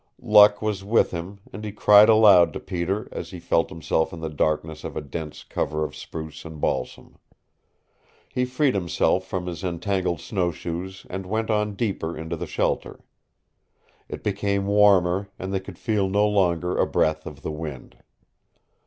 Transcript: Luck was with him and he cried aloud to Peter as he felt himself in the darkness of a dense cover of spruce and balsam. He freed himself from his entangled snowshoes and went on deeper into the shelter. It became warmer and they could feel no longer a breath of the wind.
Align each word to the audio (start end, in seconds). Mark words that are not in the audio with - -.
Luck 0.19 0.63
was 0.63 0.83
with 0.83 1.11
him 1.11 1.41
and 1.53 1.63
he 1.63 1.71
cried 1.71 2.09
aloud 2.09 2.53
to 2.53 2.59
Peter 2.59 3.07
as 3.11 3.29
he 3.29 3.39
felt 3.39 3.69
himself 3.69 4.11
in 4.11 4.19
the 4.19 4.31
darkness 4.31 4.83
of 4.83 4.97
a 4.97 4.99
dense 5.01 5.43
cover 5.43 5.83
of 5.83 5.95
spruce 5.95 6.43
and 6.43 6.59
balsam. 6.59 7.19
He 8.27 8.43
freed 8.45 8.73
himself 8.73 9.27
from 9.27 9.45
his 9.45 9.63
entangled 9.63 10.19
snowshoes 10.19 11.05
and 11.07 11.27
went 11.27 11.51
on 11.51 11.75
deeper 11.75 12.17
into 12.17 12.35
the 12.35 12.47
shelter. 12.47 13.01
It 14.09 14.23
became 14.23 14.65
warmer 14.65 15.29
and 15.37 15.53
they 15.53 15.59
could 15.59 15.77
feel 15.77 16.09
no 16.09 16.27
longer 16.27 16.75
a 16.79 16.87
breath 16.87 17.27
of 17.27 17.43
the 17.43 17.51
wind. 17.51 17.97